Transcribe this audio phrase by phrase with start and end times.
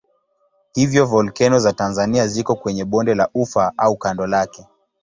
[0.73, 4.67] Hivyo volkeno za Tanzania ziko kwenye bonde la Ufa au kando lake.